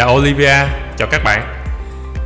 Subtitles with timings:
[0.00, 0.56] Chào Olivia,
[0.96, 1.64] chào các bạn.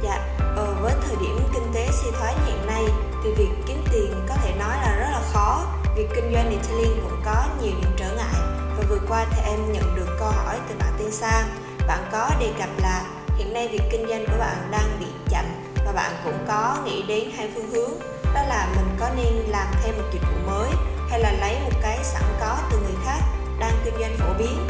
[0.02, 0.18] Dạ,
[0.56, 2.84] ờ, với thời điểm kinh tế suy thoái hiện nay
[3.24, 5.66] thì việc kiếm tiền có thể nói là rất là khó.
[5.96, 8.34] Việc kinh doanh detailing cũng có nhiều những trở ngại.
[8.76, 11.46] Và vừa qua thì em nhận được câu hỏi từ bạn tên Sang.
[11.88, 13.02] Bạn có đề cập là
[13.36, 15.44] hiện nay việc kinh doanh của bạn đang bị chậm
[15.86, 17.90] và bạn cũng có nghĩ đến hai phương hướng.
[18.34, 20.70] Đó là mình có nên làm thêm một dịch vụ mới
[21.10, 23.20] hay là lấy một cái sẵn có từ người khác
[23.58, 24.66] đang kinh doanh phổ biến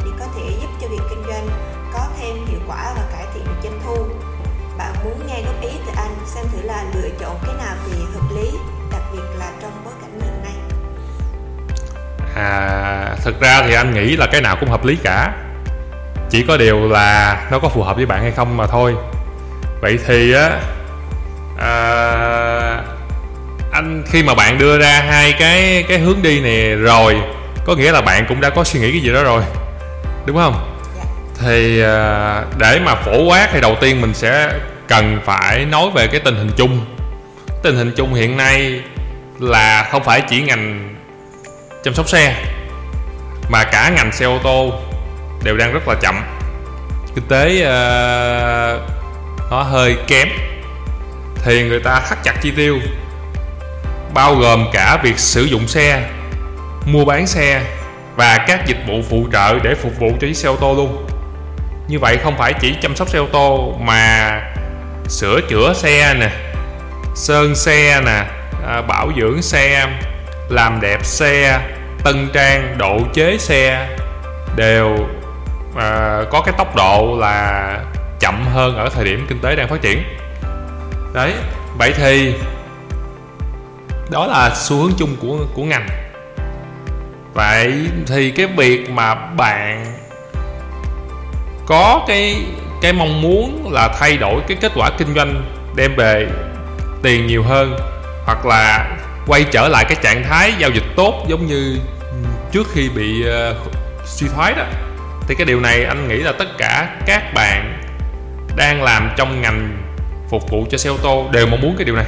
[2.69, 3.97] quả và cải thiện được doanh thu
[4.79, 7.99] bạn muốn nghe góp ý từ anh xem thử là lựa chọn cái nào thì
[8.15, 8.51] hợp lý
[8.93, 10.53] đặc biệt là trong bối cảnh hiện nay
[12.37, 15.33] À, thực ra thì anh nghĩ là cái nào cũng hợp lý cả.
[16.31, 18.95] Chỉ có điều là nó có phù hợp với bạn hay không mà thôi.
[19.81, 20.61] Vậy thì á
[21.59, 21.73] à,
[23.73, 27.21] anh khi mà bạn đưa ra hai cái cái hướng đi này rồi,
[27.67, 29.43] có nghĩa là bạn cũng đã có suy nghĩ cái gì đó rồi.
[30.27, 30.74] Đúng không?
[31.45, 34.53] Thì à, để mà phổ quát thì đầu tiên mình sẽ
[34.89, 36.85] cần phải nói về cái tình hình chung.
[37.63, 38.81] Tình hình chung hiện nay
[39.39, 40.95] là không phải chỉ ngành
[41.85, 42.35] chăm sóc xe
[43.51, 44.73] mà cả ngành xe ô tô
[45.43, 46.15] đều đang rất là chậm.
[47.15, 48.81] Kinh tế uh,
[49.51, 50.29] nó hơi kém
[51.45, 52.79] thì người ta thắt chặt chi tiêu
[54.15, 56.03] bao gồm cả việc sử dụng xe
[56.87, 57.63] mua bán xe
[58.17, 61.07] và các dịch vụ phụ trợ để phục vụ cho chiếc xe ô tô luôn
[61.89, 64.41] như vậy không phải chỉ chăm sóc xe ô tô mà
[65.09, 66.31] sửa chữa xe nè
[67.15, 68.25] sơn xe nè
[68.67, 69.89] à, bảo dưỡng xe
[70.49, 71.61] làm đẹp xe
[72.05, 73.89] tân trang độ chế xe
[74.57, 75.09] đều
[75.77, 77.79] à, có cái tốc độ là
[78.21, 80.03] chậm hơn ở thời điểm kinh tế đang phát triển.
[81.15, 81.33] Đấy
[81.79, 82.35] vậy thì
[84.11, 85.89] đó là xu hướng chung của của ngành.
[87.35, 87.75] Vậy
[88.07, 89.94] thì cái việc mà bạn
[91.67, 92.37] có cái
[92.83, 95.43] cái mong muốn là thay đổi cái kết quả kinh doanh
[95.77, 96.27] đem về
[97.03, 97.77] tiền nhiều hơn
[98.25, 102.17] hoặc là quay trở lại cái trạng thái giao dịch tốt giống như ừ,
[102.53, 103.57] trước khi bị uh,
[104.05, 104.65] suy thoái đó.
[105.29, 107.83] Thì cái điều này anh nghĩ là tất cả các bạn
[108.57, 109.83] đang làm trong ngành
[110.31, 112.07] phục vụ cho xe ô tô đều mong muốn cái điều này.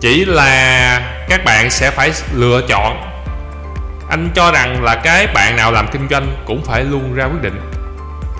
[0.00, 3.04] Chỉ là các bạn sẽ phải lựa chọn.
[4.10, 7.42] Anh cho rằng là cái bạn nào làm kinh doanh cũng phải luôn ra quyết
[7.42, 7.60] định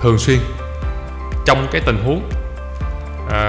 [0.01, 0.39] thường xuyên
[1.45, 2.29] trong cái tình huống
[3.31, 3.39] à,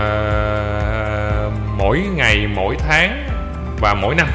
[1.76, 3.28] mỗi ngày mỗi tháng
[3.80, 4.28] và mỗi năm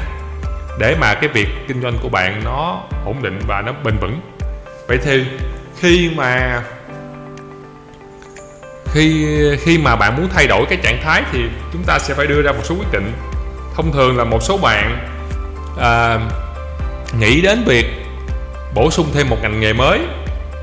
[0.78, 4.20] để mà cái việc kinh doanh của bạn nó ổn định và nó bền vững.
[4.88, 5.24] Vậy thì
[5.80, 6.62] khi mà
[8.86, 9.26] khi
[9.60, 11.40] khi mà bạn muốn thay đổi cái trạng thái thì
[11.72, 13.12] chúng ta sẽ phải đưa ra một số quyết định.
[13.74, 15.08] Thông thường là một số bạn
[15.80, 16.18] à,
[17.20, 17.86] nghĩ đến việc
[18.74, 20.00] bổ sung thêm một ngành nghề mới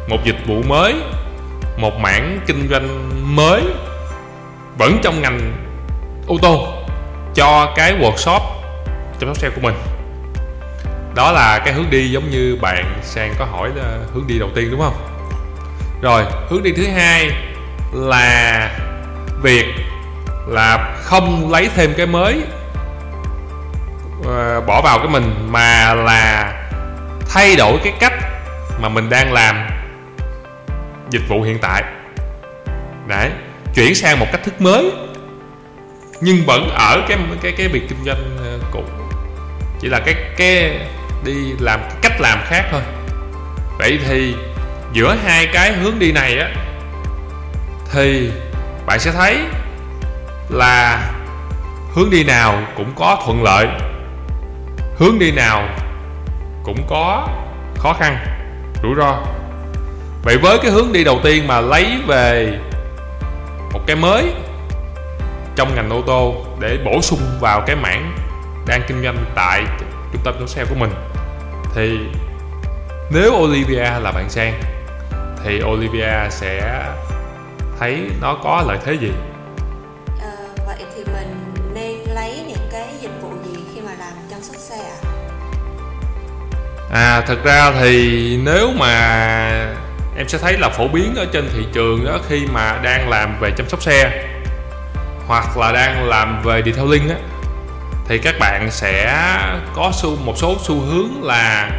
[0.07, 0.95] một dịch vụ mới
[1.83, 3.63] một mảng kinh doanh mới
[4.77, 5.39] vẫn trong ngành
[6.27, 6.67] ô tô
[7.35, 8.39] cho cái workshop
[9.19, 9.75] chăm sóc xe của mình.
[11.15, 14.49] Đó là cái hướng đi giống như bạn sang có hỏi là hướng đi đầu
[14.55, 14.93] tiên, đúng không?
[16.01, 17.31] Rồi, hướng đi thứ hai
[17.93, 18.69] là
[19.41, 19.65] việc
[20.47, 22.41] là không lấy thêm cái mới
[24.25, 26.53] ờ, bỏ vào cái mình, mà là
[27.29, 28.13] thay đổi cái cách
[28.81, 29.72] mà mình đang làm
[31.13, 31.83] dịch vụ hiện tại.
[33.07, 33.31] Đấy,
[33.75, 34.91] chuyển sang một cách thức mới,
[36.21, 38.83] nhưng vẫn ở cái cái cái việc kinh doanh ờ, cũ.
[39.79, 40.79] Chỉ là cái cái
[41.25, 42.81] đi làm cái cách làm khác thôi.
[43.77, 44.35] Vậy thì
[44.93, 46.49] giữa hai cái hướng đi này á,
[47.91, 48.31] thì
[48.85, 49.37] bạn sẽ thấy
[50.49, 51.11] là
[51.93, 53.67] hướng đi nào cũng có thuận lợi,
[54.97, 55.69] hướng đi nào
[56.63, 57.27] cũng có
[57.77, 58.17] khó khăn,
[58.83, 59.32] rủi ro
[60.23, 62.59] vậy với cái hướng đi đầu tiên mà lấy về
[63.73, 64.33] một cái mới
[65.55, 68.17] trong ngành ô tô để bổ sung vào cái mảng
[68.67, 69.63] đang kinh doanh tại
[70.13, 70.91] trung tâm chăm xe của mình
[71.75, 71.99] thì
[73.11, 74.61] nếu Olivia là bạn sang
[75.43, 76.83] thì Olivia sẽ
[77.79, 79.11] thấy nó có lợi thế gì?
[80.21, 84.41] Ờ, vậy thì mình nên lấy những cái dịch vụ gì khi mà làm chăm
[84.41, 84.99] sóc xe ạ?
[86.91, 89.82] À thật ra thì nếu mà
[90.17, 93.39] em sẽ thấy là phổ biến ở trên thị trường đó khi mà đang làm
[93.39, 94.25] về chăm sóc xe
[95.27, 97.15] hoặc là đang làm về detailing á
[98.07, 99.13] thì các bạn sẽ
[99.75, 101.71] có xu một số xu hướng là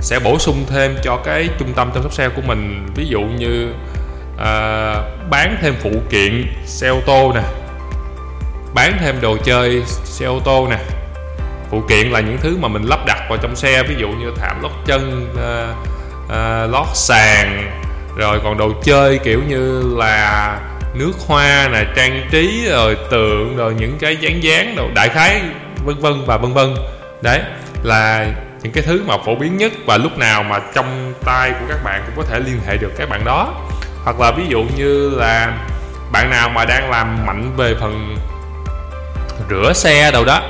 [0.00, 2.86] sẽ bổ sung thêm cho cái trung tâm chăm sóc xe của mình.
[2.94, 3.74] Ví dụ như
[4.34, 7.42] uh, bán thêm phụ kiện xe ô tô nè
[8.74, 10.78] bán thêm đồ chơi xe ô tô nè.
[11.70, 14.32] Phụ kiện là những thứ mà mình lắp đặt vào trong xe ví dụ như
[14.36, 15.76] thảm lót chân uh,
[16.26, 17.70] uh, lót sàn
[18.16, 20.58] rồi còn đồ chơi kiểu như là
[20.94, 25.40] nước hoa nè trang trí rồi tượng rồi những cái dán dán đồ đại khái
[25.84, 26.74] vân vân và vân vân.
[27.22, 27.40] Đấy
[27.82, 28.26] là
[28.62, 31.84] những cái thứ mà phổ biến nhất và lúc nào mà trong tay của các
[31.84, 33.54] bạn cũng có thể liên hệ được các bạn đó.
[34.04, 35.52] Hoặc là ví dụ như là
[36.12, 38.16] bạn nào mà đang làm mạnh về phần
[39.50, 40.42] rửa xe đâu đó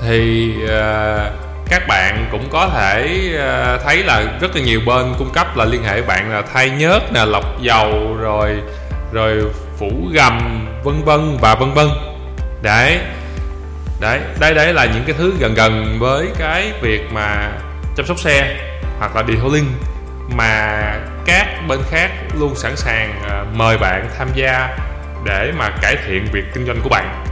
[0.00, 5.32] thì uh, các bạn cũng có thể ờ, thấy là rất là nhiều bên cung
[5.34, 8.56] cấp là liên hệ bạn là thay nhớt nè, lọc dầu, rồi
[9.12, 9.42] rồi
[9.78, 11.88] phủ gầm, vân vân và vân vân.
[12.62, 12.98] Đấy.
[14.00, 17.52] Đấy đây đấy là những cái thứ gần gần với cái việc mà
[17.96, 18.56] chăm sóc xe
[18.98, 19.72] hoặc là detailing
[20.36, 20.80] mà
[21.26, 22.10] các bên khác
[22.40, 24.76] luôn sẵn sàng ờ, mời bạn tham gia
[25.24, 27.24] để mà cải thiện việc kinh doanh của bạn.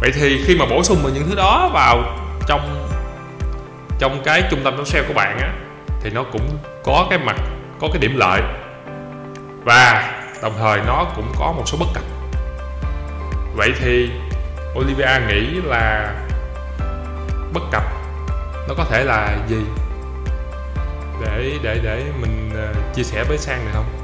[0.00, 2.02] Vậy thì khi mà bổ sung vào những thứ đó vào
[2.46, 2.88] trong
[3.98, 5.52] trong cái trung tâm chăm sale của bạn á,
[6.00, 7.36] thì nó cũng có cái mặt,
[7.80, 8.42] có cái điểm lợi.
[9.64, 10.12] Và
[10.42, 12.04] đồng thời nó cũng có một số bất cập.
[13.54, 14.10] Vậy thì
[14.78, 16.14] Olivia nghĩ là
[17.52, 17.82] bất cập
[18.68, 19.64] nó có thể là gì?
[21.24, 24.03] Để để để mình ờ, chia sẻ với sang được không?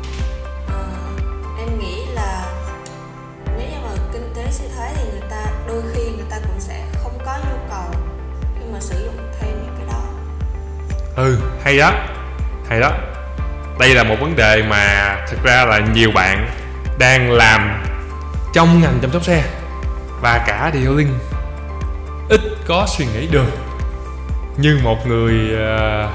[11.20, 11.92] Ừ hay đó.
[12.68, 12.92] Hay đó.
[13.78, 16.48] Đây là một vấn đề mà thực ra là nhiều bạn
[16.98, 17.82] đang làm
[18.54, 19.42] trong ngành chăm sóc xe
[20.20, 21.18] và cả detailing
[22.28, 23.46] ít có suy nghĩ được
[24.56, 26.10] như một người uh,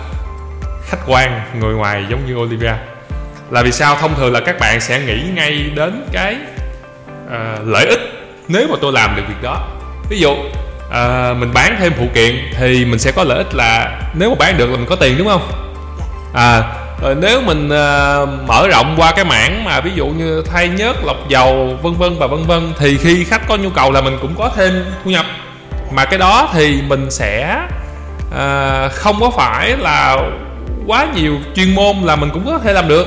[0.85, 2.73] khách quan người ngoài giống như Olivia.
[3.49, 3.95] Là vì sao?
[3.95, 6.37] Thông thường là các bạn sẽ nghĩ ngay đến cái
[7.25, 7.99] uh, lợi ích
[8.47, 9.67] nếu mà tôi làm được việc đó.
[10.09, 10.35] Ví dụ
[10.95, 14.35] uh, mình bán thêm phụ kiện thì mình sẽ có lợi ích là nếu mà
[14.39, 15.47] bán được là mình có tiền đúng không?
[16.33, 16.63] À
[17.01, 21.05] rồi nếu mình uh, mở rộng qua cái mảng mà ví dụ như thay nhớt
[21.05, 24.17] lọc dầu vân vân và vân vân thì khi khách có nhu cầu là mình
[24.21, 25.25] cũng có thêm thu nhập.
[25.91, 27.57] Mà cái đó thì mình sẽ
[28.27, 30.17] uh, không có phải là
[30.87, 33.05] quá nhiều chuyên môn là mình cũng có thể làm được.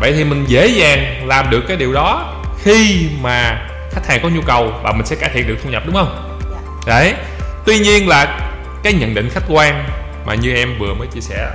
[0.00, 4.28] Vậy thì mình dễ dàng làm được cái điều đó khi mà khách hàng có
[4.28, 6.35] nhu cầu và mình sẽ cải thiện được thu nhập đúng không
[6.86, 7.14] đấy.
[7.66, 8.50] Tuy nhiên là
[8.82, 9.84] cái nhận định khách quan
[10.26, 11.50] mà như em vừa mới chia sẻ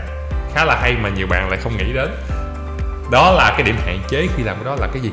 [0.56, 2.10] khá là hay mà nhiều bạn lại không nghĩ đến.
[3.12, 5.12] Đó là cái điểm hạn chế khi làm cái đó là cái gì?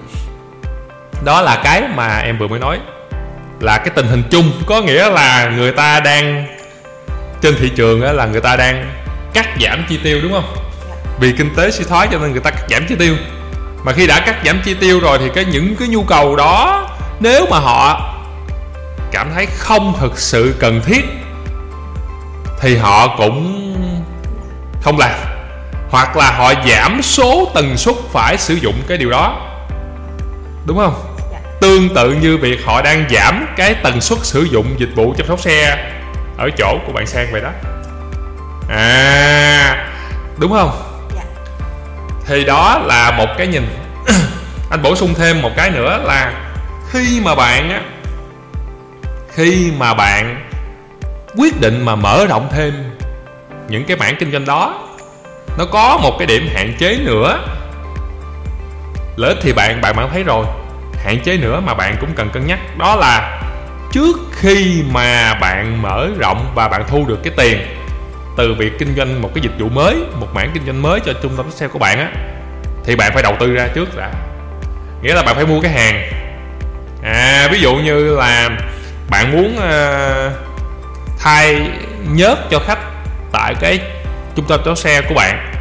[1.25, 2.79] Đó là cái mà em vừa mới nói
[3.61, 4.53] là cái tình hình chung.
[4.67, 6.47] Có nghĩa là người ta đang
[7.41, 8.97] trên thị trường là người ta đang
[9.35, 10.55] cắt giảm chi tiêu đúng không?
[11.21, 13.15] Vì kinh tế suy thoái cho nên người ta cắt giảm chi tiêu.
[13.85, 16.89] Mà khi đã cắt giảm chi tiêu rồi thì cái những cái nhu cầu đó
[17.21, 18.15] nếu mà họ
[19.13, 21.05] cảm thấy không thực sự cần thiết
[22.61, 23.65] thì họ cũng
[24.83, 25.19] không làm.
[25.91, 29.49] Hoặc là họ giảm số tần suất phải sử dụng cái điều đó.
[30.67, 30.95] Đúng không?
[31.61, 35.27] Tương tự như việc họ đang giảm cái tần suất sử dụng dịch vụ chăm
[35.27, 35.91] sóc xe
[36.39, 37.51] ở chỗ của bạn sang vậy đó.
[38.69, 39.89] À
[40.39, 40.71] đúng không?
[41.15, 41.23] Dạ.
[42.27, 43.67] thì đó là một cái nhìn.
[44.71, 46.33] Anh bổ sung thêm một cái nữa là
[46.91, 47.81] khi mà bạn á
[49.39, 50.47] khi mà bạn
[51.37, 52.73] quyết định mà mở rộng thêm
[53.69, 54.89] những cái mảng kinh doanh đó,
[55.59, 57.39] nó có một cái điểm hạn chế nữa.
[59.17, 60.47] Lợi ích thì bạn bạn bạn thấy rồi,
[61.05, 63.41] hạn chế nữa mà bạn cũng cần cân nhắc, đó là
[63.93, 67.61] trước khi mà bạn mở rộng và bạn thu được cái tiền
[68.37, 71.13] từ việc kinh doanh một cái dịch vụ mới, một mảng kinh doanh mới cho
[71.23, 72.13] trung tâm sale của bạn á,
[72.85, 74.11] thì bạn phải đầu tư ra trước đã.
[75.03, 76.13] Nghĩa là bạn phải mua cái hàng.
[77.03, 78.51] À ví dụ như là
[79.11, 80.33] bạn muốn uh,
[81.19, 81.71] thay
[82.09, 82.79] nhớt cho khách
[83.33, 83.81] tại cái
[84.35, 85.53] trung tâm chăm xe của bạn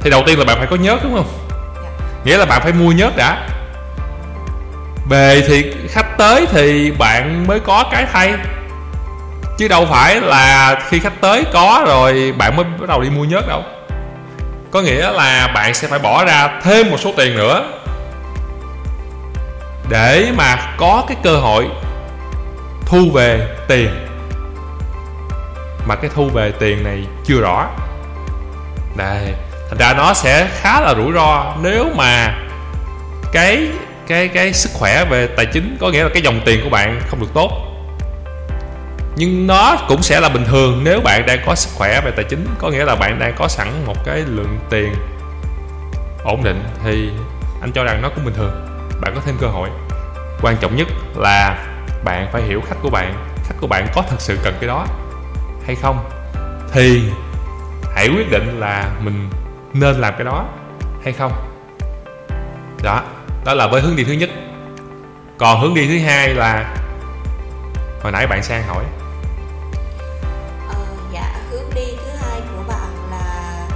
[0.00, 1.28] thì đầu tiên là bạn phải có nhớt đúng không?
[2.24, 3.48] Nghĩa là bạn phải mua nhớt đã.
[5.10, 8.34] Về thì khách tới thì bạn mới có cái thay.
[9.58, 13.24] Chứ đâu phải là khi khách tới có rồi bạn mới bắt đầu đi mua
[13.24, 13.62] nhớt đâu.
[14.70, 17.64] Có nghĩa là bạn sẽ phải bỏ ra thêm một số tiền nữa
[19.88, 21.66] để mà có cái cơ hội
[22.86, 24.06] thu về tiền.
[25.86, 27.70] Mà cái thu về tiền này chưa rõ.
[28.96, 29.34] Đây,
[29.68, 32.38] thành ra nó sẽ khá là rủi ro nếu mà
[33.32, 33.68] cái
[34.06, 37.00] cái cái sức khỏe về tài chính, có nghĩa là cái dòng tiền của bạn
[37.08, 37.50] không được tốt.
[39.16, 42.24] Nhưng nó cũng sẽ là bình thường nếu bạn đang có sức khỏe về tài
[42.24, 44.94] chính, có nghĩa là bạn đang có sẵn một cái lượng tiền
[46.24, 47.10] ổn định thì
[47.60, 48.66] anh cho rằng nó cũng bình thường.
[49.00, 49.68] Bạn có thêm cơ hội.
[50.42, 51.66] Quan trọng nhất là
[52.06, 53.26] bạn phải hiểu khách của bạn.
[53.44, 54.86] Khách của bạn có thật sự cần cái đó
[55.66, 56.10] hay không?
[56.72, 57.12] Thì
[57.94, 59.30] hãy quyết định là mình
[59.72, 60.48] nên làm cái đó
[61.04, 61.32] hay không.
[62.82, 63.02] Đó
[63.44, 64.30] đó là với hướng đi thứ nhất.
[65.38, 66.76] Còn hướng đi thứ hai là
[68.02, 68.84] hồi nãy bạn sang hỏi.
[70.68, 70.76] Ờ,
[71.12, 73.66] dạ hướng đi thứ hai của bạn là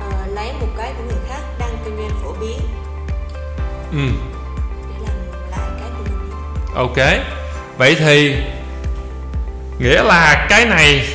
[0.00, 2.60] ờ, lấy một cái của người khác đang kinh doanh phổ biến.
[3.92, 4.08] Ừ.
[4.88, 6.30] Để làm lại cái của mình
[6.74, 7.37] ok
[7.78, 8.34] vậy thì
[9.78, 11.08] nghĩa là cái này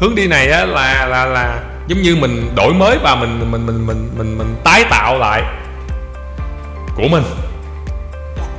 [0.00, 3.66] hướng đi này á là là là giống như mình đổi mới và mình mình
[3.66, 5.42] mình mình mình mình tái tạo lại
[6.96, 7.22] của mình.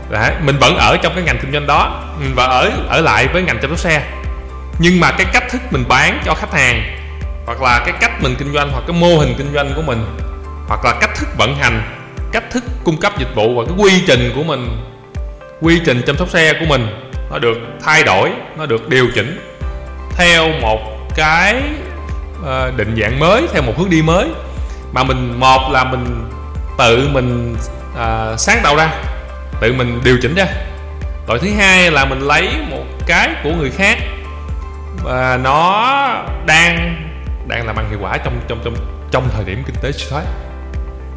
[0.10, 3.28] Đấy, mình vẫn ở trong cái ngành kinh doanh đó mình vẫn ở ở lại
[3.28, 4.04] với ngành chăm sóc xe.
[4.80, 6.98] Nhưng mà cái cách thức mình bán cho khách hàng
[7.46, 10.06] hoặc là cái cách mình kinh doanh hoặc cái mô hình kinh doanh của mình
[10.68, 11.82] hoặc là cách thức vận hành
[12.32, 14.84] cách thức cung cấp dịch vụ và cái quy trình của mình
[15.62, 19.40] quy trình chăm sóc xe của mình nó được thay đổi nó được điều chỉnh
[20.18, 20.80] theo một
[21.16, 21.62] cái
[22.46, 24.28] ờ, định dạng mới theo một hướng đi mới.
[24.92, 26.30] Mà mình một là mình
[26.78, 27.56] tự mình
[27.98, 28.90] à, sáng tạo ra
[29.62, 30.46] tự mình điều chỉnh ra.
[31.28, 33.98] Loại thứ hai là mình lấy một cái của người khác
[35.04, 35.84] và nó
[36.46, 36.96] đang
[37.48, 38.76] đang làm ăn hiệu quả trong trong trong
[39.12, 40.26] trong thời điểm kinh tế suy thoái.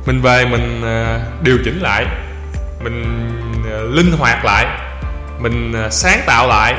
[0.07, 2.07] Mình về mình à, điều chỉnh lại
[2.85, 3.05] mình
[3.73, 4.67] à, linh hoạt lại
[5.39, 6.75] mình à, sáng tạo lại,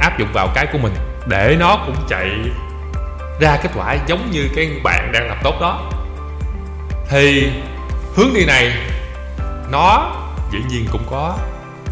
[0.00, 0.92] áp dụng vào cái của mình,
[1.26, 2.30] để nó cũng chạy
[3.40, 5.90] ra kết quả giống như cái bạn đang làm tốt đó.
[7.08, 7.50] Thì
[8.16, 8.72] hướng đi này,
[9.70, 10.16] nó
[10.52, 11.38] dĩ nhiên cũng có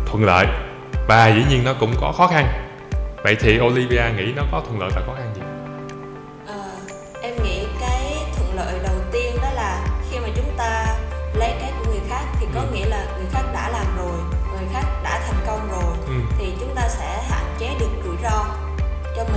[0.06, 0.46] thuận lợi,
[1.08, 2.46] và dĩ nhiên nó cũng có khó khăn.
[3.24, 5.27] Vậy thì Olivia nghĩ nó có thuận lợi và khó khăn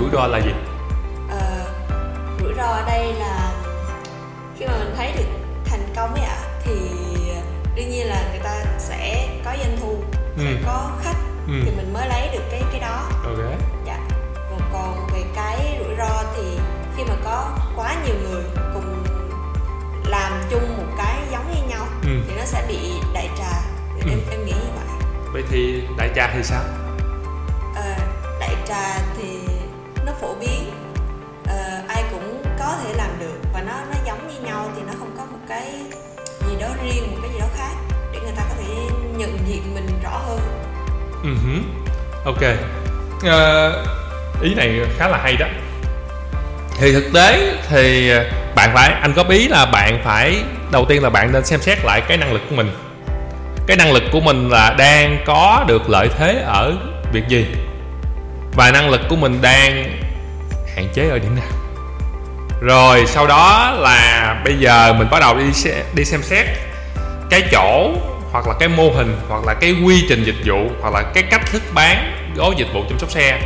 [0.02, 0.52] rủi ro là gì
[1.30, 1.66] Ờ,
[2.40, 3.52] rủi ro ở đây là
[4.60, 5.24] khi mà mình thấy được
[5.66, 6.72] thành công ấy ạ thì
[7.76, 9.96] đương nhiên là người ta sẽ có doanh thu
[10.38, 10.58] sẽ Ừ.
[10.66, 11.16] có khách
[11.48, 11.54] Ừ.
[11.66, 14.00] thì mình mới lấy được cái cái đó ok dạ
[14.50, 16.44] còn còn về cái rủi ro thì
[16.98, 18.44] khi mà có quá nhiều người
[18.74, 19.04] cùng
[20.06, 22.10] làm chung một cái giống như nhau Ừ.
[22.28, 22.78] thì nó sẽ bị
[23.14, 23.62] đại trà
[23.96, 24.10] thì Ừ.
[24.10, 24.86] em em nghĩ như vậy
[25.34, 26.64] vậy thì đại cha thì sao
[27.76, 27.94] Ờ,
[28.40, 29.31] đại trà thì
[30.22, 30.72] phổ biến.
[31.44, 34.94] Uh, ai cũng có thể làm được và nó nó giống như nhau thì nó
[35.00, 35.72] không có một cái
[36.50, 37.74] gì đó riêng một cái gì đó khác
[38.14, 38.74] để người ta có thể
[39.18, 40.40] nhận diện mình rõ hơn.
[41.24, 41.60] Ừ hứ.
[42.26, 42.42] ok.
[43.18, 45.48] Uh, ý này khá là hay đó.
[46.80, 48.12] Thì thực tế thì
[48.56, 51.78] bạn phải anh có ý là bạn phải đầu tiên là bạn nên xem xét
[51.84, 52.72] lại cái năng lực của mình.
[53.68, 56.74] Cái năng lực của mình là đang có được lợi thế ở
[57.14, 57.46] việc gì?
[58.54, 60.01] Và năng lực của mình đang
[60.76, 61.50] hạn chế ở điểm nào?
[62.62, 66.46] Rồi sau đó là bây giờ mình bắt đầu đi xe, đi xem xét
[67.30, 67.92] cái chỗ
[68.32, 71.24] hoặc là cái mô hình hoặc là cái quy trình dịch vụ hoặc là cái
[71.24, 73.42] cách thức bán gói dịch vụ chăm sóc xe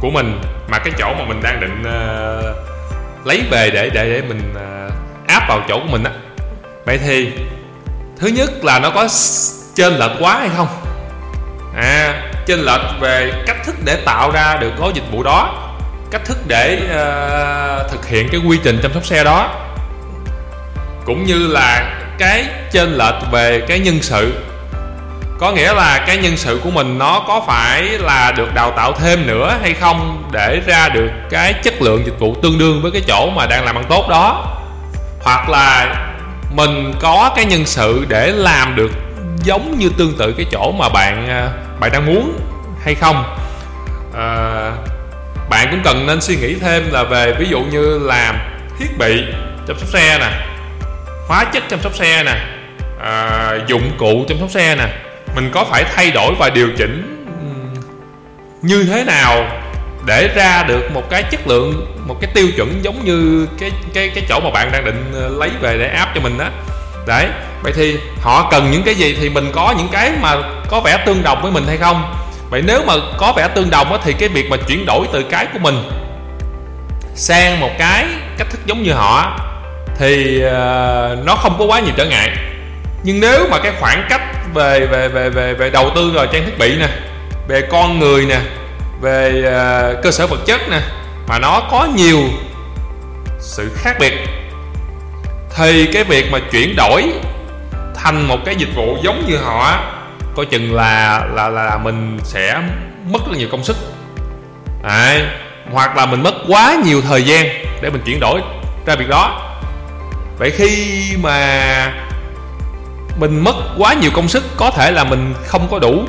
[0.00, 4.22] của mình mà cái chỗ mà mình đang định uh, lấy về để để để
[4.28, 6.10] mình ờ, uh, áp vào chỗ của mình á.
[6.86, 7.32] Vậy thì
[8.18, 9.08] thứ nhất là nó có
[9.74, 10.68] trên lệch quá hay không?
[11.76, 15.70] À trên lệch về cách thức để tạo ra được gói dịch vụ đó
[16.10, 19.50] cách thức để uh, thực hiện cái quy trình chăm sóc xe đó.
[21.04, 24.34] Cũng như là cái trên lệch về cái nhân sự.
[25.38, 28.92] Có nghĩa là cái nhân sự của mình nó có phải là được đào tạo
[28.92, 32.90] thêm nữa hay không để ra được cái chất lượng dịch vụ tương đương với
[32.90, 34.56] cái chỗ mà đang làm ăn tốt đó?
[35.22, 35.96] Hoặc là
[36.50, 38.90] mình có cái nhân sự để làm được
[39.42, 41.48] giống như tương tự cái chỗ mà bạn ờ,
[41.80, 42.38] bạn đang muốn
[42.84, 43.36] hay không?
[44.16, 44.72] À,
[45.54, 48.38] bạn cũng cần nên suy nghĩ thêm là về ví dụ như làm
[48.78, 49.24] thiết bị
[49.66, 50.30] chăm sóc xe nè
[51.28, 52.34] hóa chất chăm sóc xe nè
[53.00, 54.86] à, dụng cụ chăm sóc xe nè.
[55.34, 57.26] Mình có phải thay đổi và điều chỉnh
[58.62, 59.46] như thế nào
[60.06, 64.10] để ra được một cái chất lượng một cái tiêu chuẩn giống như cái cái
[64.14, 66.48] cái chỗ mà bạn đang định ờ, lấy về để áp cho mình đó
[67.06, 67.26] đấy
[67.62, 69.16] vậy thì họ cần những cái gì?
[69.20, 70.36] Thì mình có những cái mà
[70.68, 72.14] có vẻ tương đồng với mình hay không?
[72.54, 75.22] Vậy nếu mà có vẻ tương đồng á, thì cái việc mà chuyển đổi từ
[75.22, 75.74] cái của mình
[77.14, 78.06] sang một cái
[78.38, 79.40] cách thức giống như họ
[79.98, 82.30] thì ờ, nó không có quá nhiều trở ngại.
[83.02, 84.20] Nhưng nếu mà cái khoảng cách
[84.54, 86.88] về về về về về đầu tư rồi trang thiết bị nè
[87.48, 88.40] về con người nè
[89.00, 90.80] về ờ, cơ sở vật chất nè
[91.28, 92.20] mà nó có nhiều
[93.40, 94.12] sự khác biệt
[95.56, 97.04] thì cái việc mà chuyển đổi
[97.94, 99.93] thành một cái dịch vụ giống như họ
[100.34, 102.60] coi chừng là là là mình sẽ
[103.10, 103.76] mất rất nhiều công sức.
[104.82, 105.22] Đấy.
[105.72, 107.46] hoặc là mình mất quá nhiều thời gian
[107.82, 108.40] để mình chuyển đổi
[108.86, 109.50] ra việc đó.
[110.38, 111.92] Vậy khi mà
[113.20, 116.04] mình mất quá nhiều công sức, có thể là mình không có đủ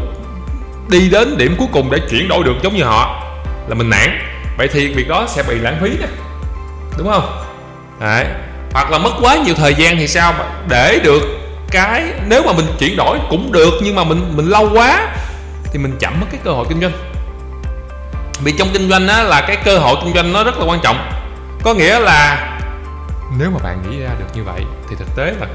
[0.90, 3.24] đi đến điểm cuối cùng để chuyển đổi được giống như họ,
[3.68, 4.20] là mình nản.
[4.58, 6.08] Vậy thì việc đó sẽ bị lãng phí đó
[6.98, 7.42] đúng không?
[8.00, 8.26] Đấy.
[8.74, 10.34] hoặc là mất quá nhiều thời gian thì sao
[10.70, 11.22] để được
[11.76, 15.16] cái nếu mà mình chuyển đổi cũng được nhưng mà mình mình lâu quá
[15.72, 16.92] thì mình chậm mất cái cơ hội kinh doanh.
[18.44, 20.80] Vì trong kinh doanh á là cái cơ hội kinh doanh nó rất là quan
[20.84, 21.10] trọng.
[21.64, 22.52] Có nghĩa là
[23.40, 25.48] nếu mà bạn nghĩ ra được như vậy thì thực tế là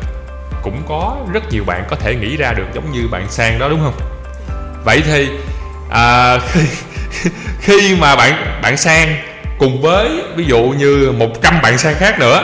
[0.63, 3.69] cũng có rất nhiều bạn có thể nghĩ ra được giống như bạn sang đó
[3.69, 3.95] đúng không?
[4.85, 5.29] Vậy thì
[5.91, 9.17] à, khi, khi mà bạn bạn sang
[9.59, 12.43] cùng với ví dụ như 100 bạn sang khác nữa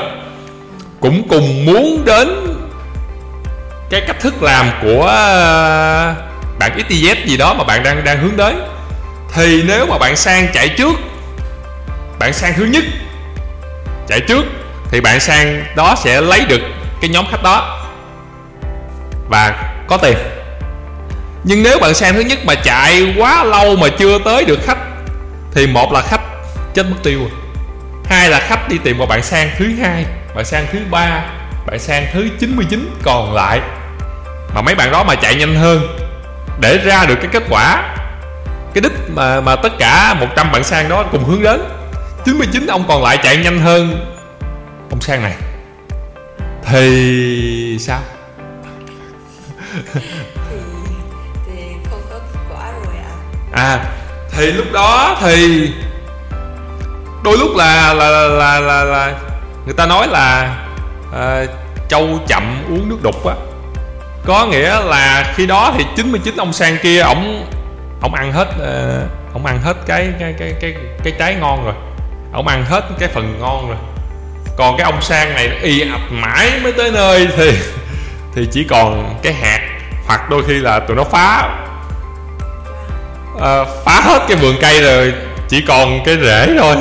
[1.00, 2.55] cũng cùng muốn đến
[3.90, 6.14] cái cách thức làm của ờ,
[6.58, 8.56] bạn XYZ gì đó mà bạn đang đang hướng đến
[9.34, 10.92] thì nếu mà bạn sang chạy trước,
[12.18, 12.84] bạn sang thứ nhất,
[14.08, 14.44] chạy trước,
[14.90, 16.60] thì bạn sang đó sẽ lấy được
[17.00, 17.86] cái nhóm khách đó
[19.28, 20.16] và có tiền.
[21.44, 24.78] Nhưng nếu bạn sang thứ nhất mà chạy quá lâu mà chưa tới được khách,
[25.52, 26.22] thì một là khách
[26.74, 27.20] chết mất tiêu
[28.04, 31.22] hai là khách đi tìm một bạn sang thứ hai, bạn sang thứ ba
[31.66, 33.60] bạn sang thứ 99 còn lại.
[34.54, 35.96] Mà mấy bạn đó mà chạy nhanh hơn.
[36.60, 37.96] Để ra được cái kết quả
[38.74, 41.60] cái đích mà mà tất cả 100 bạn sang đó cùng hướng đến.
[42.24, 44.12] 99 ông còn lại chạy nhanh hơn.
[44.90, 45.34] Ông sang này.
[46.64, 48.00] Thì sao?
[49.94, 50.56] Thì
[51.46, 53.12] thì không có kết quả rồi ạ.
[53.52, 53.84] À
[54.36, 55.70] thì lúc đó thì
[57.24, 59.12] đôi lúc là là là là, là
[59.64, 60.54] người ta nói là
[61.12, 61.46] Ờ, à,
[61.88, 63.34] châu chậm uống nước đục á.
[64.24, 67.46] Có nghĩa là khi đó thì 99 ông sang kia ổng
[68.02, 71.74] ổng ăn hết ờ, ổng ăn hết cái cái cái cái cái trái ngon rồi.
[72.32, 73.76] Ổng ăn hết cái phần ngon rồi.
[74.56, 77.52] Còn cái ông sang này y ập mãi mới tới nơi thì
[78.34, 79.60] thì chỉ còn cái hạt
[80.06, 81.48] hoặc đôi khi là tụi nó phá.
[83.40, 85.12] À, phá hết cái vườn cây rồi
[85.48, 86.76] chỉ còn cái rễ thôi.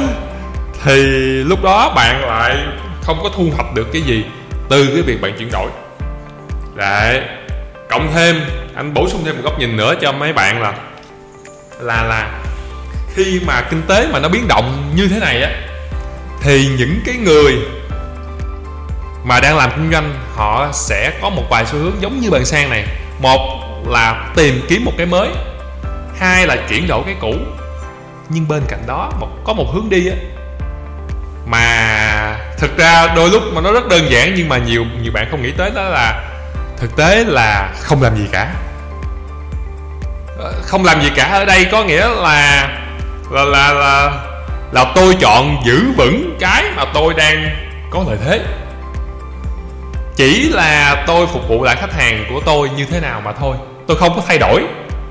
[0.83, 1.01] Thì
[1.43, 2.57] lúc đó bạn lại
[3.05, 4.25] không có thu hoạch được cái gì
[4.69, 5.69] từ cái việc bạn chuyển đổi.
[6.75, 7.21] Đấy,
[7.89, 8.41] cộng thêm,
[8.75, 10.73] anh bổ sung thêm một góc nhìn nữa cho mấy bạn là
[11.79, 12.43] là là
[13.13, 15.49] khi mà kinh tế mà nó biến động như thế này á,
[16.41, 17.55] thì những cái người
[19.23, 22.45] mà đang làm kinh doanh, họ sẽ có một vài xu hướng giống như bạn
[22.45, 22.87] sang này.
[23.19, 23.39] Một
[23.87, 25.29] là tìm kiếm một cái mới,
[26.17, 27.33] hai là chuyển đổi cái cũ.
[28.29, 30.15] Nhưng bên cạnh đó, một, có một hướng đi á
[31.45, 35.27] mà thực ra đôi lúc mà nó rất đơn giản nhưng mà nhiều nhiều bạn
[35.31, 36.23] không nghĩ tới đó là
[36.77, 38.53] thực tế là không làm gì cả.
[40.39, 42.69] Ờ, không làm gì cả ở đây có nghĩa là
[43.31, 44.11] là là là,
[44.71, 47.49] là tôi chọn giữ vững cái mà tôi đang
[47.89, 48.39] có lợi thế.
[50.15, 53.57] Chỉ là tôi phục vụ lại khách hàng của tôi như thế nào mà thôi.
[53.87, 54.63] Tôi không có thay đổi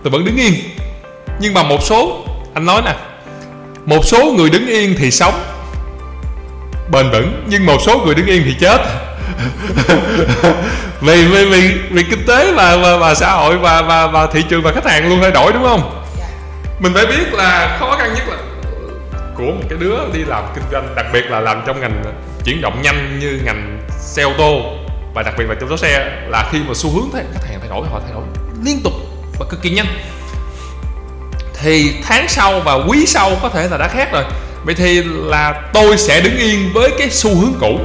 [0.03, 0.55] tôi vẫn đứng yên.
[1.39, 2.95] Nhưng mà một số anh nói nè
[3.87, 5.35] một số người đứng yên thì sống
[6.89, 8.81] bền vững nhưng một số người đứng yên thì chết.
[11.01, 14.45] Vì, vì vì vì kinh tế và và, và xã hội và và và thị
[14.49, 16.03] trường và khách hàng luôn thay đổi đúng không?
[16.79, 18.37] Mình phải biết là khó khăn nhất là
[19.35, 22.03] của một cái đứa đi làm kinh doanh đặc biệt là làm trong ngành
[22.45, 24.61] chuyển động nhanh như ngành xe ô tô
[25.15, 27.61] và đặc biệt là trong số xe là khi mà xu hướng thay, khách hàng
[27.61, 28.25] thay đổi họ thay đổi
[28.65, 28.93] liên tục
[29.39, 29.87] và cực kỳ nhanh.
[31.63, 34.25] Thì tháng sau và quý sau có thể là đã khác rồi
[34.65, 37.81] vậy thì là tôi sẽ đứng yên với cái xu hướng cũ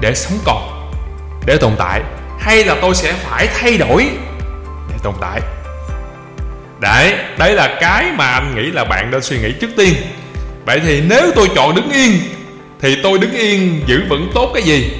[0.00, 0.90] để sống còn,
[1.46, 2.00] để tồn tại.
[2.40, 4.08] Hay là tôi sẽ phải thay đổi
[4.88, 5.40] để tồn tại?
[6.80, 9.94] Đấy đấy là cái mà anh nghĩ là bạn nên suy nghĩ trước tiên.
[10.66, 12.12] Vậy thì nếu tôi chọn đứng yên,
[12.80, 14.92] thì tôi đứng yên giữ vững tốt cái gì?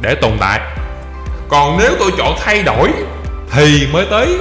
[0.00, 0.60] Để tồn tại.
[1.48, 2.88] Còn nếu tôi chọn thay đổi,
[3.50, 4.38] thì mới tới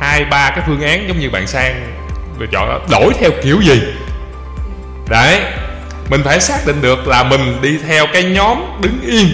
[0.00, 1.97] hai, ba cái phương án giống như bạn sang
[2.38, 3.82] lựa chọn đổi theo kiểu gì?
[5.08, 5.40] Đấy
[6.10, 9.26] mình phải xác định được là mình đi theo cái nhóm đứng yên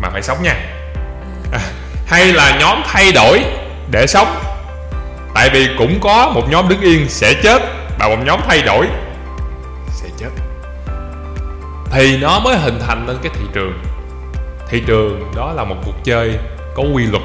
[0.00, 0.54] mà phải sống nha.
[1.52, 1.60] À,
[2.06, 3.44] hay là nhóm thay đổi
[3.90, 4.42] để sống?
[5.34, 7.62] Tại vì cũng có một nhóm đứng yên sẽ chết
[7.98, 8.86] và một nhóm thay đổi
[9.88, 10.28] sẽ chết.
[11.92, 13.82] Thì nó mới hình thành lên cái thị trường.
[14.68, 16.38] Thị trường đó là một cuộc chơi
[16.74, 17.22] có quy luật.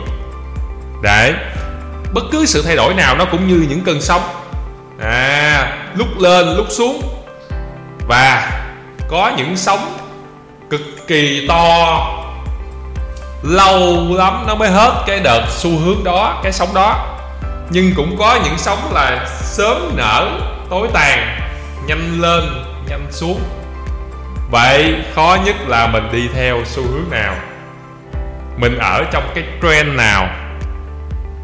[1.02, 1.34] Đấy
[2.14, 4.22] bất cứ sự thay đổi nào nó cũng như những cơn sóng.
[5.02, 7.02] À lúc lên, lúc xuống.
[8.08, 8.52] Và
[9.10, 9.98] có những sóng
[10.70, 12.14] cực kỳ to.
[13.44, 17.18] Lâu lắm nó mới hết cái đợt xu hướng đó, cái sóng đó.
[17.70, 20.30] Nhưng cũng có những sóng là sớm nở,
[20.70, 21.40] tối tàn,
[21.88, 22.44] nhanh lên,
[22.90, 23.40] nhanh xuống.
[24.52, 27.36] Vậy khó nhất là mình đi theo xu hướng nào?
[28.58, 30.30] Mình ở trong cái trend nào?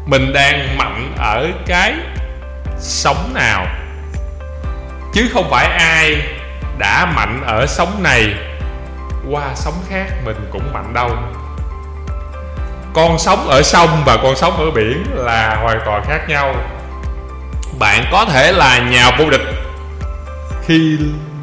[0.06, 1.94] Mình đang mạnh ở cái
[2.78, 3.66] sống nào.
[5.14, 6.22] Chứ không phải ai
[6.78, 8.34] đã mạnh ở sống này
[9.30, 11.10] qua sống khác, mình cũng mạnh đâu.
[12.94, 16.54] Con sống ở sông và con sống ở biển là hoàn toàn khác nhau.
[17.78, 19.54] Bạn có thể là nhà vô địch
[20.66, 20.98] khi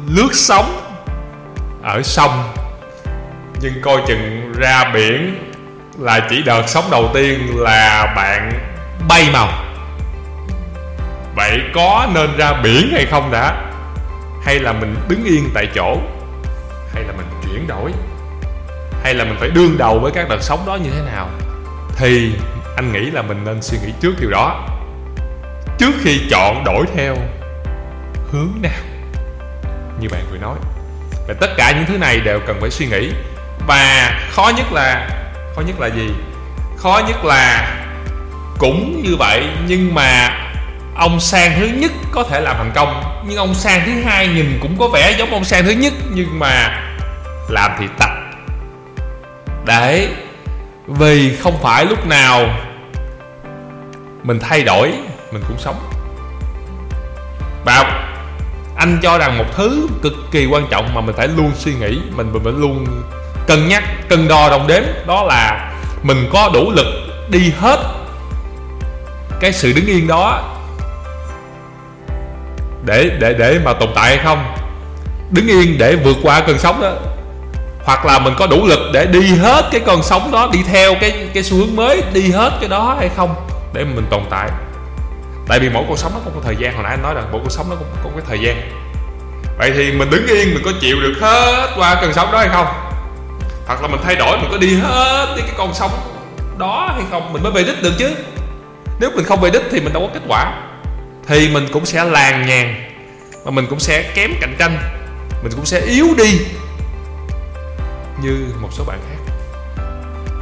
[0.08, 0.80] lướt sóng
[1.82, 2.52] ở sông,
[3.60, 5.51] nhưng coi chừng ra biển
[6.02, 8.52] là chỉ đợt sóng đầu tiên là bạn
[9.08, 9.48] bay màu.
[11.36, 13.70] Vậy có nên ra biển hay không đã?
[14.44, 15.96] Hay là mình đứng yên tại chỗ?
[16.94, 17.92] Hay là mình chuyển đổi?
[19.04, 21.28] Hay là mình phải đương đầu với các đợt sóng đó như thế nào?
[21.96, 22.32] Thì
[22.76, 24.68] anh nghĩ là mình nên suy nghĩ trước điều đó.
[25.78, 27.16] Trước khi chọn đổi theo
[28.32, 28.80] hướng nào?
[30.00, 30.56] Như bạn vừa nói.
[31.28, 33.12] Và tất cả những thứ này đều cần phải suy nghĩ.
[33.66, 35.08] Và khó nhất là
[35.56, 36.10] khó nhất là gì?
[36.76, 37.68] Khó nhất là
[38.58, 40.38] cũng như vậy, nhưng mà
[40.94, 43.02] ông sang thứ nhất có thể làm thành công.
[43.26, 46.38] Nhưng ông sang thứ hai nhìn cũng có vẻ giống ông sang thứ nhất, nhưng
[46.38, 46.82] mà
[47.48, 48.18] làm thì tạch.
[49.66, 50.08] Đấy,
[50.86, 52.46] vì không phải lúc nào
[54.22, 54.92] mình thay đổi,
[55.32, 55.76] mình cũng sống.
[57.64, 58.08] Và
[58.76, 62.00] anh cho rằng một thứ cực kỳ quan trọng mà mình phải luôn suy nghĩ,
[62.16, 62.86] mình mình phải luôn
[63.46, 66.86] cân nhắc, cân đo đong đếm, đó là mình có đủ lực
[67.28, 67.78] đi hết
[69.40, 70.42] cái sự đứng yên đó
[72.84, 74.54] để để để mà tồn tại hay không.
[75.30, 76.92] Đứng yên để vượt qua cơn sóng đó.
[77.84, 80.94] Hoặc là mình có đủ lực để đi hết cái cơn sóng đó, đi theo
[81.00, 83.34] cái cái xu hướng mới, đi hết cái đó hay không
[83.72, 84.48] để mình tồn tại.
[85.48, 87.24] Tại vì mỗi cuộc sống nó cũng có thời gian, hồi nãy anh nói rằng
[87.32, 88.70] mỗi cuộc sống nó cũng có cái thời gian.
[89.58, 92.48] Vậy thì mình đứng yên, mình có chịu được hết qua cơn sóng đó hay
[92.48, 92.66] không?
[93.66, 95.90] Hoặc là mình thay đổi, mình có đi hết cái con sóng
[96.58, 97.32] đó hay không?
[97.32, 98.14] Mình mới về đích được chứ.
[99.00, 100.52] Nếu mình không về đích thì mình đâu có kết quả.
[101.26, 102.74] Thì mình cũng sẽ làng nhàn
[103.44, 104.78] mà mình cũng sẽ kém cạnh tranh.
[105.42, 106.40] Mình cũng sẽ yếu đi
[108.22, 109.32] như một số bạn khác.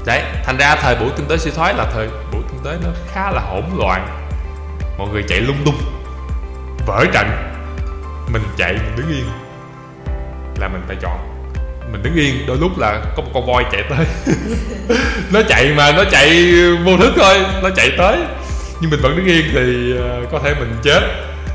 [0.07, 2.91] Đấy, thành ra thời buổi kinh tế suy thoái là thời buổi kinh tế nó
[3.13, 4.09] khá là hỗn loạn.
[4.99, 5.79] Mọi người chạy lung tung,
[6.87, 7.27] vỡ trận.
[8.33, 9.25] Mình chạy mình đứng yên
[10.61, 11.30] là mình phải chọn
[11.93, 14.07] mình đứng yên đôi lúc là có một con voi chạy tới.
[15.33, 16.53] Nó chạy mà nó chạy
[16.85, 18.19] vô thức thôi nó chạy tới.
[18.81, 21.01] Nhưng mình vẫn đứng yên thì ờ, có thể mình chết.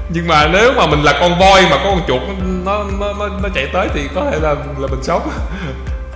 [0.09, 2.21] Nhưng mà nếu mà mình là con voi mà có con chuột
[2.65, 5.29] nó nó nó, nó chạy tới thì có thể là là mình sống.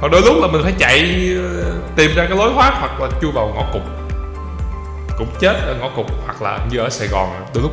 [0.00, 3.08] Hoặc đôi lúc là mình phải chạy ờ, tìm ra cái lối thoát hoặc là
[3.22, 3.82] chui vào ngõ cụt.
[5.18, 7.72] Cũng chết ở ngõ cụt hoặc là như ở Sài Gòn đôi lúc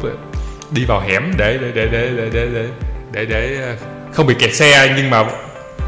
[0.71, 2.67] đi vào hẻm để để để để để để để,
[3.11, 3.75] để, để ờ,
[4.13, 4.93] không bị kẹt xe.
[4.97, 5.25] Nhưng mà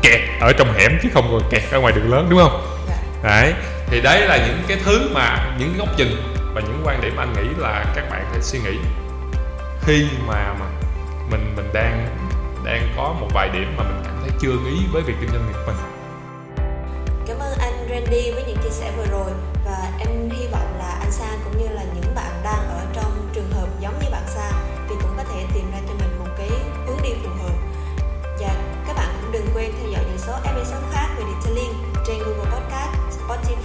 [0.01, 2.61] kẹt ở trong hẻm chứ không còn kẹt ở ngoài đường lớn đúng không?
[2.87, 2.95] Dạ.
[3.23, 3.53] đấy
[3.87, 6.07] thì đấy là những cái thứ mà những góc nhìn
[6.53, 8.77] và những quan điểm anh nghĩ là các bạn phải suy nghĩ.
[9.81, 10.65] Khi mà mà
[11.31, 12.07] mình mình đang
[12.65, 15.47] đang có một vài điểm mà mình cảm thấy chưa nghĩ với việc kinh doanh
[15.47, 15.75] nghiệp mình.
[17.27, 19.31] Cảm ơn anh Randy với những chia sẻ vừa rồi
[19.65, 19.91] và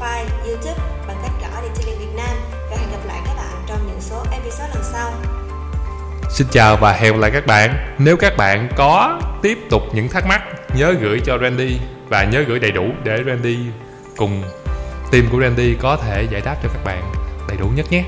[0.06, 2.36] Spotify, YouTube bằng cách gõ detailing Việt Nam
[2.70, 5.12] và hẹn gặp lại các bạn trong những số episode lần sau.
[6.30, 7.94] Xin chào và hẹn gặp lại các bạn.
[7.98, 10.42] Nếu các bạn có tiếp tục những thắc mắc,
[10.76, 13.58] nhớ gửi cho Randy và nhớ gửi đầy đủ để Randy
[14.16, 14.42] cùng
[15.12, 17.12] team của Randy có thể giải đáp cho các bạn
[17.48, 18.04] đầy đủ nhất nhé